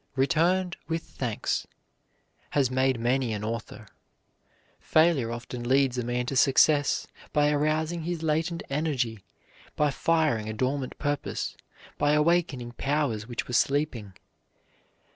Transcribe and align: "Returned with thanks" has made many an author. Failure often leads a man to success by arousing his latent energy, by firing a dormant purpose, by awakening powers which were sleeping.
"Returned 0.15 0.77
with 0.87 1.03
thanks" 1.03 1.67
has 2.49 2.71
made 2.71 2.99
many 2.99 3.33
an 3.33 3.43
author. 3.43 3.85
Failure 4.79 5.31
often 5.31 5.61
leads 5.63 5.95
a 5.99 6.03
man 6.03 6.25
to 6.25 6.35
success 6.35 7.05
by 7.33 7.51
arousing 7.51 8.01
his 8.01 8.23
latent 8.23 8.63
energy, 8.67 9.23
by 9.75 9.91
firing 9.91 10.49
a 10.49 10.53
dormant 10.53 10.97
purpose, 10.97 11.55
by 11.99 12.13
awakening 12.13 12.71
powers 12.79 13.27
which 13.27 13.47
were 13.47 13.53
sleeping. 13.53 14.13